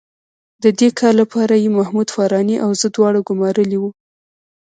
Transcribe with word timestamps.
د 0.63 0.65
دې 0.79 0.89
کار 0.99 1.13
لپاره 1.21 1.53
یې 1.63 1.69
محمود 1.77 2.07
فاراني 2.15 2.57
او 2.65 2.69
زه 2.79 2.87
دواړه 2.95 3.19
ګومارلي 3.27 3.77
وو. 3.79 3.89